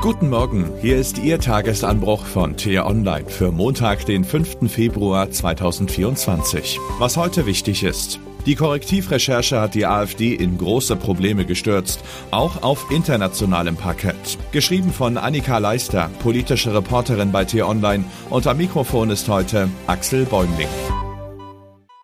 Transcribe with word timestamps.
Guten 0.00 0.30
Morgen, 0.30 0.72
hier 0.80 0.96
ist 0.96 1.18
Ihr 1.18 1.38
Tagesanbruch 1.38 2.24
von 2.24 2.56
Tier 2.56 2.86
Online 2.86 3.28
für 3.28 3.52
Montag, 3.52 4.06
den 4.06 4.24
5. 4.24 4.72
Februar 4.72 5.30
2024. 5.30 6.78
Was 6.98 7.18
heute 7.18 7.44
wichtig 7.44 7.82
ist. 7.82 8.18
Die 8.46 8.54
Korrektivrecherche 8.54 9.60
hat 9.60 9.74
die 9.74 9.84
AfD 9.84 10.32
in 10.34 10.56
große 10.56 10.96
Probleme 10.96 11.44
gestürzt, 11.44 12.00
auch 12.30 12.62
auf 12.62 12.90
internationalem 12.90 13.76
Parkett. 13.76 14.38
Geschrieben 14.52 14.90
von 14.90 15.18
Annika 15.18 15.58
Leister, 15.58 16.08
politische 16.22 16.72
Reporterin 16.72 17.30
bei 17.30 17.44
Tier 17.44 17.68
Online 17.68 18.04
und 18.30 18.46
am 18.46 18.56
Mikrofon 18.56 19.10
ist 19.10 19.28
heute 19.28 19.68
Axel 19.86 20.24
Bäumling. 20.24 20.68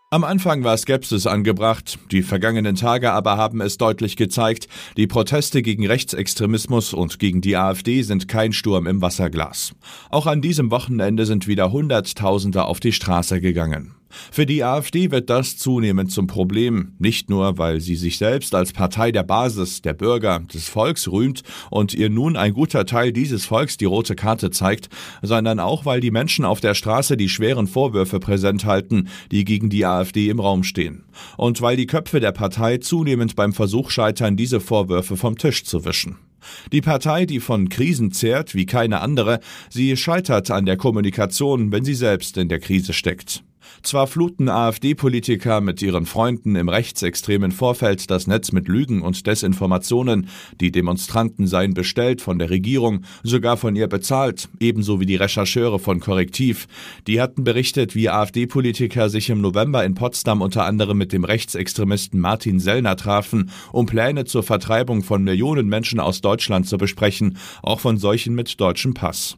Am 0.09 0.23
Anfang 0.23 0.63
war 0.63 0.77
Skepsis 0.77 1.27
angebracht, 1.27 1.99
die 2.13 2.23
vergangenen 2.23 2.77
Tage 2.77 3.11
aber 3.11 3.37
haben 3.37 3.61
es 3.61 3.77
deutlich 3.77 4.17
gezeigt, 4.17 4.69
die 4.97 5.09
Proteste 5.09 5.63
gegen 5.63 5.85
Rechtsextremismus 5.85 6.95
und 6.95 7.19
gegen 7.19 7.41
die 7.41 7.57
AfD 7.57 8.03
sind 8.03 8.29
kein 8.29 8.53
Sturm 8.53 8.87
im 8.87 9.03
Wasserglas. 9.03 9.75
Auch 10.09 10.27
an 10.27 10.43
diesem 10.43 10.71
Wochenende 10.71 11.27
sind 11.27 11.49
wieder 11.49 11.73
Hunderttausende 11.73 12.67
auf 12.67 12.79
die 12.79 12.93
Straße 12.93 13.41
gegangen. 13.41 13.96
Für 14.31 14.47
die 14.47 14.63
AfD 14.63 15.11
wird 15.11 15.31
das 15.31 15.57
zunehmend 15.57 16.11
zum 16.11 16.27
Problem, 16.27 16.93
nicht 16.99 17.29
nur, 17.29 17.59
weil 17.59 17.81
sie 17.81 17.97
sich 17.97 18.19
selbst 18.19 18.55
als 18.55 18.73
Partei 18.73 19.13
der 19.13 19.25
Basis, 19.25 19.83
der 19.83 19.95
Bürger, 19.95 20.41
des 20.53 20.69
Volks 20.69 21.09
rühmt 21.09 21.43
und 21.71 21.93
ihr 21.95 22.09
nun 22.09 22.37
ein 22.37 22.55
guter 22.55 22.87
Teil 22.87 23.13
dieses 23.13 23.47
Volks 23.47 23.77
die 23.77 23.85
rote 23.85 24.15
Karte 24.15 24.51
zeigt, 24.51 24.89
sondern 25.23 25.61
auch, 25.61 25.85
weil 25.85 26.01
die 26.01 26.11
Menschen 26.11 26.45
auf 26.45 26.61
der 26.61 26.75
Straße 26.75 27.17
die 27.17 27.29
schweren 27.29 27.67
Vorwürfe 27.67 28.21
präsent 28.21 28.65
halten, 28.65 29.09
die 29.31 29.45
gegen 29.45 29.71
die 29.71 29.85
AfD 29.85 30.29
im 30.29 30.41
Raum 30.41 30.63
stehen. 30.63 31.05
Und 31.37 31.61
weil 31.61 31.77
die 31.77 31.87
Köpfe 31.87 32.21
der 32.21 32.33
Partei 32.33 32.79
zunehmend 32.79 33.37
beim 33.37 33.53
Versuch 33.53 33.91
scheitern, 33.91 34.37
diese 34.37 34.61
Vorwürfe 34.61 35.17
vom 35.17 35.37
Tisch 35.37 35.65
zu 35.65 35.85
wischen. 35.85 36.17
Die 36.73 36.81
Partei, 36.81 37.27
die 37.27 37.41
von 37.41 37.69
Krisen 37.69 38.13
zehrt 38.13 38.55
wie 38.55 38.67
keine 38.67 39.01
andere, 39.01 39.41
sie 39.69 39.97
scheitert 39.97 40.51
an 40.51 40.67
der 40.67 40.77
Kommunikation, 40.77 41.73
wenn 41.73 41.85
sie 41.85 41.95
selbst 41.95 42.37
in 42.37 42.49
der 42.49 42.61
Krise 42.61 42.93
steckt. 42.93 43.43
Zwar 43.83 44.07
fluten 44.07 44.49
AfD-Politiker 44.49 45.61
mit 45.61 45.83
ihren 45.83 46.07
Freunden 46.07 46.57
im 46.57 46.69
rechtsextremen 46.69 47.53
Vorfeld 47.53 48.11
das 48.11 48.27
Netz 48.27 48.53
mit 48.53 48.69
Lügen 48.69 49.03
und 49.03 49.27
Desinformationen, 49.27 50.29
die 50.61 50.73
Demonstranten 50.73 51.47
seien 51.47 51.75
bestellt 51.75 52.21
von 52.21 52.39
der 52.39 52.51
Regierung, 52.51 53.03
sogar 53.23 53.57
von 53.57 53.77
ihr 53.77 53.87
bezahlt, 53.87 54.49
ebenso 54.61 55.01
wie 55.01 55.07
die 55.07 55.17
Rechercheure 55.17 55.79
von 55.79 56.01
Korrektiv. 56.01 56.67
Die 57.07 57.21
hatten 57.21 57.45
berichtet, 57.45 57.95
wie 57.95 58.09
AfD-Politiker 58.09 59.09
sich 59.09 59.31
im 59.31 59.41
November 59.41 59.85
in 59.85 59.95
Potsdam 59.95 60.43
unter 60.43 60.65
anderem 60.65 60.99
mit 60.99 61.13
dem 61.13 61.25
Rechtsextremisten 61.25 62.21
Martin 62.21 62.61
Sellner 62.61 62.97
trafen, 62.97 63.51
um 63.73 63.87
Pläne 63.87 64.25
zur 64.25 64.43
Vertreibung 64.43 65.03
von 65.03 65.23
Millionen 65.23 65.69
Menschen 65.69 66.01
aus 66.01 66.21
Deutschland 66.21 66.67
zu 66.67 66.79
besprechen, 66.79 67.39
auch 67.63 67.81
von 67.81 67.99
solchen 67.99 68.35
mit 68.35 68.61
deutschem 68.61 68.95
Pass. 68.95 69.37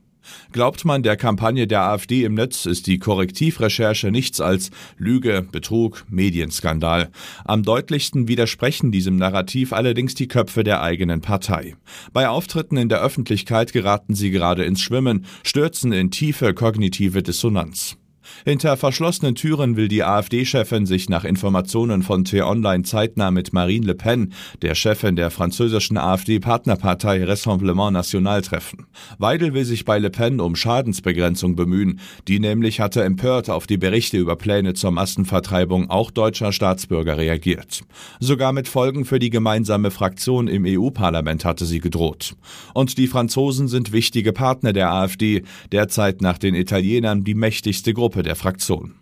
Glaubt 0.53 0.85
man 0.85 1.03
der 1.03 1.17
Kampagne 1.17 1.67
der 1.67 1.83
AfD 1.83 2.25
im 2.25 2.35
Netz, 2.35 2.67
ist 2.67 2.87
die 2.87 2.99
Korrektivrecherche 2.99 4.11
nichts 4.11 4.41
als 4.41 4.71
Lüge, 4.97 5.47
Betrug, 5.51 6.05
Medienskandal. 6.09 7.11
Am 7.45 7.63
deutlichsten 7.63 8.29
widersprechen 8.29 8.93
diesem 8.93 9.17
Narrativ 9.17 9.73
allerdings 9.73 10.15
die 10.15 10.29
Köpfe 10.29 10.65
der 10.65 10.83
eigenen 10.83 11.21
Partei. 11.21 11.77
Bei 12.13 12.29
Auftritten 12.29 12.77
in 12.77 12.89
der 12.89 13.03
Öffentlichkeit 13.03 13.73
geraten 13.73 14.15
sie 14.15 14.31
gerade 14.31 14.65
ins 14.65 14.81
Schwimmen, 14.81 15.27
stürzen 15.45 15.93
in 15.93 16.11
tiefe 16.11 16.55
kognitive 16.55 17.23
Dissonanz. 17.23 17.97
Hinter 18.45 18.77
verschlossenen 18.77 19.35
Türen 19.35 19.77
will 19.77 19.89
die 19.89 20.05
AfD-Chefin 20.05 20.87
sich 20.87 21.09
nach 21.09 21.25
Informationen 21.25 22.03
von 22.03 22.25
T-Online 22.25 22.85
zeitnah 22.85 23.31
mit 23.31 23.53
Marine 23.53 23.87
Le 23.87 23.95
Pen, 23.95 24.33
der 24.63 24.75
Chefin 24.75 25.17
der 25.17 25.31
französischen 25.31 25.97
AfD-Partnerpartei 25.97 27.25
Rassemblement 27.25 27.93
National, 27.93 28.43
treffen. 28.43 28.87
Weidel 29.19 29.55
will 29.55 29.65
sich 29.65 29.85
bei 29.85 29.99
Le 29.99 30.11
Pen 30.11 30.41
um 30.41 30.57
Schadensbegrenzung 30.57 31.57
bemühen. 31.57 32.01
Die 32.27 32.41
nämlich 32.41 32.81
hatte 32.81 33.03
empört 33.03 33.51
auf 33.51 33.67
die 33.67 33.77
Berichte 33.77 34.17
über 34.17 34.37
Pläne 34.37 34.75
zur 34.75 34.91
Massenvertreibung 34.91 35.91
auch 35.91 36.11
deutscher 36.11 36.53
Staatsbürger 36.53 37.17
reagiert. 37.19 37.83
Sogar 38.21 38.53
mit 38.53 38.69
Folgen 38.69 39.05
für 39.05 39.19
die 39.19 39.31
gemeinsame 39.31 39.91
Fraktion 39.91 40.49
im 40.49 40.65
EU-Parlament 40.67 41.45
hatte 41.45 41.65
sie 41.65 41.81
gedroht. 41.81 42.37
Und 42.75 42.99
die 42.99 43.07
Franzosen 43.07 43.69
sind 43.69 43.93
wichtige 43.93 44.33
Partner 44.33 44.73
der 44.73 44.93
AfD, 44.93 45.43
derzeit 45.73 46.23
nach 46.23 46.39
den 46.39 46.55
Italienern 46.55 47.25
die 47.25 47.35
mächtigste 47.35 47.95
Gruppe 47.95 48.18
Gruppe 48.19 48.25
der 48.25 48.35
Fraktion. 48.35 48.95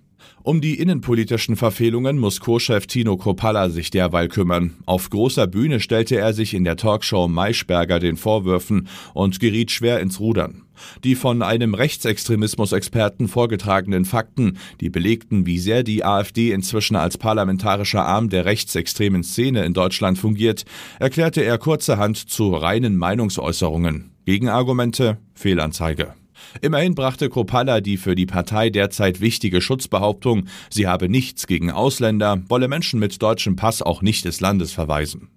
Um 0.42 0.60
die 0.60 0.78
innenpolitischen 0.78 1.56
Verfehlungen 1.56 2.18
muss 2.18 2.40
Co-Chef 2.40 2.86
Tino 2.86 3.16
Kropalla 3.16 3.70
sich 3.70 3.90
derweil 3.90 4.28
kümmern. 4.28 4.76
Auf 4.84 5.08
großer 5.08 5.46
Bühne 5.46 5.80
stellte 5.80 6.16
er 6.16 6.34
sich 6.34 6.52
in 6.52 6.64
der 6.64 6.76
Talkshow 6.76 7.26
Maischberger 7.26 7.98
den 7.98 8.18
Vorwürfen 8.18 8.88
und 9.14 9.40
geriet 9.40 9.70
schwer 9.70 10.00
ins 10.00 10.20
Rudern. 10.20 10.64
Die 11.02 11.14
von 11.14 11.40
einem 11.40 11.72
Rechtsextremismus-Experten 11.74 13.26
vorgetragenen 13.26 14.04
Fakten, 14.04 14.58
die 14.82 14.90
belegten, 14.90 15.46
wie 15.46 15.58
sehr 15.58 15.82
die 15.82 16.04
AfD 16.04 16.52
inzwischen 16.52 16.96
als 16.96 17.16
parlamentarischer 17.16 18.04
Arm 18.04 18.28
der 18.28 18.44
rechtsextremen 18.44 19.24
Szene 19.24 19.64
in 19.64 19.72
Deutschland 19.72 20.18
fungiert, 20.18 20.66
erklärte 21.00 21.42
er 21.42 21.56
kurzerhand 21.56 22.18
zu 22.18 22.54
reinen 22.54 22.96
Meinungsäußerungen. 22.96 24.12
Gegenargumente 24.26 25.16
Fehlanzeige. 25.34 26.14
Immerhin 26.60 26.94
brachte 26.94 27.28
Kropalla 27.28 27.80
die 27.80 27.96
für 27.96 28.14
die 28.14 28.26
Partei 28.26 28.70
derzeit 28.70 29.20
wichtige 29.20 29.60
Schutzbehauptung, 29.60 30.46
sie 30.70 30.86
habe 30.86 31.08
nichts 31.08 31.46
gegen 31.46 31.70
Ausländer, 31.70 32.42
wolle 32.48 32.68
Menschen 32.68 33.00
mit 33.00 33.20
deutschem 33.22 33.56
Pass 33.56 33.82
auch 33.82 34.02
nicht 34.02 34.24
des 34.24 34.40
Landes 34.40 34.72
verweisen. 34.72 35.28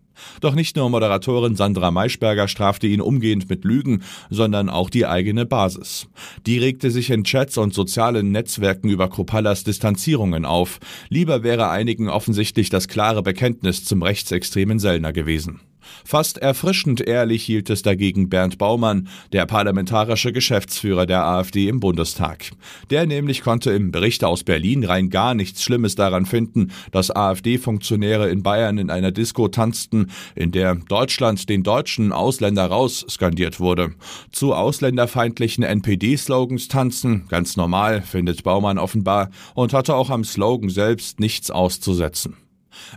Doch 0.42 0.56
nicht 0.56 0.76
nur 0.76 0.90
Moderatorin 0.90 1.56
Sandra 1.56 1.92
Maischberger 1.92 2.48
strafte 2.48 2.88
ihn 2.88 3.02
umgehend 3.02 3.50
mit 3.50 3.64
Lügen, 3.64 4.04
sondern 4.30 4.70
auch 4.70 4.90
die 4.90 5.06
eigene 5.06 5.46
Basis. 5.46 6.08
Die 6.46 6.58
regte 6.58 6.92
sich 6.92 7.10
in 7.10 7.24
Chats 7.24 7.58
und 7.58 7.74
sozialen 7.74 8.32
Netzwerken 8.32 8.90
über 8.90 9.10
Kropallas 9.10 9.64
Distanzierungen 9.64 10.46
auf. 10.46 10.80
Lieber 11.10 11.44
wäre 11.44 11.70
einigen 11.70 12.10
offensichtlich 12.10 12.70
das 12.70 12.88
klare 12.88 13.24
Bekenntnis 13.24 13.86
zum 13.86 14.04
rechtsextremen 14.04 14.80
Sellner 14.80 15.14
gewesen. 15.14 15.62
Fast 16.06 16.38
erfrischend 16.38 17.02
ehrlich 17.02 17.44
hielt 17.44 17.70
es 17.70 17.82
dagegen 17.82 18.30
Bernd 18.30 18.58
Baumann, 18.58 19.08
der 19.32 19.46
parlamentarische 19.46 20.32
Geschäftsführer 20.32 21.06
der 21.06 21.26
AfD 21.26 21.68
im 21.68 21.80
Bundestag. 21.80 22.52
Der 22.90 23.06
nämlich 23.06 23.42
konnte 23.42 23.72
im 23.72 23.92
Bericht 23.92 24.24
aus 24.24 24.44
Berlin 24.44 24.84
rein 24.84 25.10
gar 25.10 25.34
nichts 25.34 25.64
Schlimmes 25.64 25.96
daran 25.96 26.26
finden, 26.26 26.72
dass 26.92 27.12
AfD-Funktionäre 27.12 28.30
in 28.30 28.44
Bayern 28.44 28.78
in 28.78 28.90
einer 28.90 29.12
Disco 29.12 29.48
tanzten, 29.48 30.12
in 30.36 30.52
der 30.52 30.76
Deutschland 30.76 31.50
den 31.50 31.64
deutschen 31.64 32.12
Ausländer 32.12 32.66
raus 32.66 33.06
skandiert 33.10 33.60
wurde. 33.60 33.94
Zu 34.32 34.54
ausländerfeindlichen 34.54 35.64
NPD-Slogans 35.64 36.68
tanzen, 36.68 37.26
ganz 37.30 37.58
normal, 37.58 38.02
findet 38.02 38.44
Baumann 38.44 38.78
offenbar, 38.78 39.30
und 39.56 39.74
hatte 39.74 39.96
auch 39.96 40.10
am 40.10 40.24
Slogan 40.24 40.70
selbst 40.70 41.20
nichts 41.20 41.52
auszusetzen. 41.52 42.38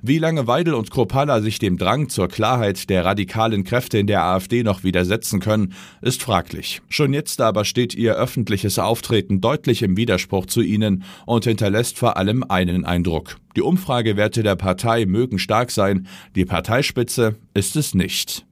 Wie 0.03 0.19
lange 0.19 0.47
Weidel 0.47 0.75
und 0.75 0.91
Kropala 0.91 1.41
sich 1.41 1.59
dem 1.59 1.79
Drang 1.79 2.09
zur 2.09 2.29
Klarheit 2.29 2.91
der 2.91 3.05
radikalen 3.05 3.65
Kräfte 3.65 3.99
in 3.99 4.07
der 4.07 4.25
AfD 4.25 4.63
noch 4.63 4.85
widersetzen 4.85 5.41
können, 5.41 5.75
ist 6.01 6.23
fraglich. 6.23 6.83
Schon 6.89 7.13
jetzt 7.13 7.41
aber 7.41 7.65
steht 7.65 7.95
ihr 7.95 8.15
öffentliches 8.15 8.79
Auftreten 8.79 9.41
deutlich 9.41 9.83
im 9.83 9.97
Widerspruch 9.97 10.47
zu 10.47 10.61
ihnen 10.61 11.05
und 11.27 11.45
hinterlässt 11.45 11.99
vor 11.99 12.17
allem 12.17 12.45
einen 12.45 12.85
Eindruck. 12.85 13.39
Die 13.57 13.63
Umfragewerte 13.63 14.43
der 14.43 14.57
Partei 14.57 15.07
mögen 15.07 15.39
stark 15.39 15.71
sein, 15.71 16.07
die 16.35 16.45
Parteispitze 16.45 17.37
ist 17.55 17.77
es 17.77 17.95
nicht. 17.95 18.47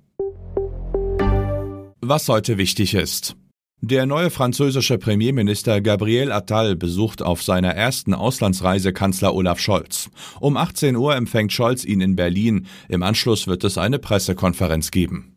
Was 2.00 2.28
heute 2.28 2.58
wichtig 2.58 2.94
ist. 2.94 3.36
Der 3.82 4.04
neue 4.04 4.28
französische 4.28 4.98
Premierminister 4.98 5.80
Gabriel 5.80 6.32
Attal 6.32 6.76
besucht 6.76 7.22
auf 7.22 7.42
seiner 7.42 7.70
ersten 7.70 8.12
Auslandsreise 8.12 8.92
Kanzler 8.92 9.34
Olaf 9.34 9.58
Scholz. 9.58 10.10
Um 10.38 10.58
18 10.58 10.96
Uhr 10.96 11.16
empfängt 11.16 11.50
Scholz 11.50 11.86
ihn 11.86 12.02
in 12.02 12.14
Berlin. 12.14 12.66
Im 12.91 13.02
Anschluss 13.02 13.46
wird 13.46 13.64
es 13.64 13.78
eine 13.78 13.98
Pressekonferenz 13.98 14.91
geben. 14.91 15.34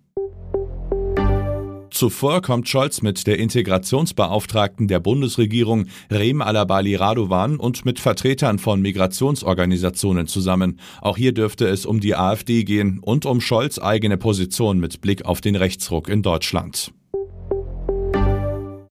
Zuvor 1.89 2.41
kommt 2.41 2.67
Scholz 2.67 3.01
mit 3.01 3.27
der 3.27 3.39
Integrationsbeauftragten 3.39 4.89
der 4.89 4.99
Bundesregierung 4.99 5.85
Rem 6.11 6.41
Alabali 6.41 6.95
Radovan 6.95 7.55
und 7.55 7.85
mit 7.85 8.01
Vertretern 8.01 8.59
von 8.59 8.81
Migrationsorganisationen 8.81 10.27
zusammen. 10.27 10.81
Auch 10.99 11.15
hier 11.15 11.31
dürfte 11.31 11.65
es 11.67 11.85
um 11.85 12.01
die 12.01 12.15
AfD 12.15 12.65
gehen 12.65 12.99
und 12.99 13.25
um 13.25 13.39
Scholz 13.39 13.79
eigene 13.79 14.17
Position 14.17 14.79
mit 14.79 14.99
Blick 14.99 15.23
auf 15.23 15.39
den 15.39 15.55
Rechtsruck 15.55 16.09
in 16.09 16.23
Deutschland. 16.23 16.91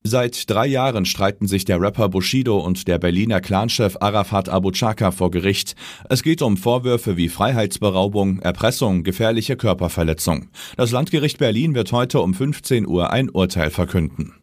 Seit 0.04 0.50
drei 0.50 0.66
Jahren 0.66 1.04
streiten 1.04 1.46
sich 1.46 1.64
der 1.64 1.81
Rapper 1.81 2.08
Bushido 2.08 2.58
und 2.58 2.88
der 2.88 2.99
Berliner 2.99 3.40
Clanchef 3.40 3.96
Arafat 4.00 4.49
Abu 4.49 4.72
Chaka 4.72 5.12
vor 5.12 5.31
Gericht. 5.31 5.76
Es 6.08 6.25
geht 6.25 6.43
um 6.43 6.56
Vorwürfe 6.56 7.16
wie 7.16 7.28
Freiheitsberaubung, 7.28 8.40
Erpressung, 8.40 9.04
gefährliche 9.04 9.56
Körperverletzung. 9.56 10.49
Das 10.76 10.90
Landgericht 10.90 11.38
Berlin 11.38 11.76
wird 11.76 11.93
heute 11.93 12.20
um 12.20 12.34
15 12.34 12.84
Uhr 12.87 13.10
ein 13.10 13.31
Urteil 13.31 13.70
verkünden. 13.70 14.34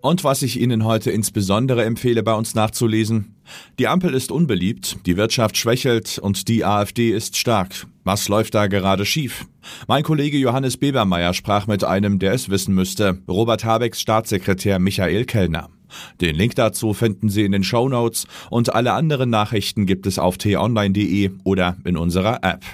Und 0.00 0.22
was 0.22 0.42
ich 0.42 0.60
Ihnen 0.60 0.84
heute 0.84 1.10
insbesondere 1.10 1.84
empfehle, 1.84 2.22
bei 2.22 2.34
uns 2.34 2.54
nachzulesen. 2.54 3.34
Die 3.80 3.88
Ampel 3.88 4.14
ist 4.14 4.30
unbeliebt, 4.30 4.98
die 5.06 5.16
Wirtschaft 5.16 5.56
schwächelt 5.56 6.20
und 6.20 6.46
die 6.46 6.64
AfD 6.64 7.10
ist 7.10 7.36
stark. 7.36 7.88
Was 8.08 8.26
läuft 8.30 8.54
da 8.54 8.68
gerade 8.68 9.04
schief? 9.04 9.44
Mein 9.86 10.02
Kollege 10.02 10.38
Johannes 10.38 10.78
Bebermeier 10.78 11.34
sprach 11.34 11.66
mit 11.66 11.84
einem, 11.84 12.18
der 12.18 12.32
es 12.32 12.48
wissen 12.48 12.74
müsste, 12.74 13.18
Robert 13.28 13.66
Habecks 13.66 14.00
Staatssekretär 14.00 14.78
Michael 14.78 15.26
Kellner. 15.26 15.68
Den 16.18 16.34
Link 16.34 16.54
dazu 16.54 16.94
finden 16.94 17.28
Sie 17.28 17.44
in 17.44 17.52
den 17.52 17.64
Show 17.64 17.86
Notes 17.86 18.26
und 18.48 18.74
alle 18.74 18.94
anderen 18.94 19.28
Nachrichten 19.28 19.84
gibt 19.84 20.06
es 20.06 20.18
auf 20.18 20.38
t-online.de 20.38 21.32
oder 21.44 21.76
in 21.84 21.98
unserer 21.98 22.42
App. 22.42 22.64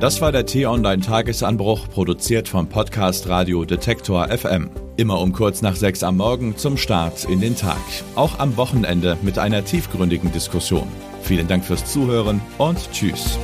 Das 0.00 0.20
war 0.20 0.32
der 0.32 0.44
T-Online 0.44 1.02
Tagesanbruch, 1.02 1.88
produziert 1.88 2.48
vom 2.48 2.68
Podcast 2.68 3.28
Radio 3.28 3.64
Detektor 3.64 4.26
FM. 4.26 4.70
Immer 4.96 5.20
um 5.20 5.32
kurz 5.32 5.62
nach 5.62 5.76
sechs 5.76 6.02
am 6.02 6.16
Morgen 6.16 6.56
zum 6.56 6.76
Start 6.76 7.26
in 7.26 7.40
den 7.40 7.54
Tag. 7.54 7.78
Auch 8.16 8.40
am 8.40 8.56
Wochenende 8.56 9.18
mit 9.22 9.38
einer 9.38 9.64
tiefgründigen 9.64 10.32
Diskussion. 10.32 10.88
Vielen 11.22 11.46
Dank 11.46 11.64
fürs 11.64 11.84
Zuhören 11.84 12.40
und 12.58 12.90
Tschüss. 12.90 13.38